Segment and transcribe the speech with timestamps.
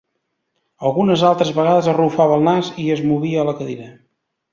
[0.89, 3.91] Algunes altres vegades arrufava al nas i es movia a la cadira.